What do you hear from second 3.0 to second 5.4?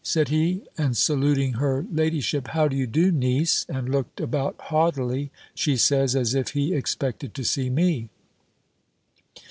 niece?" and looked about haughtily,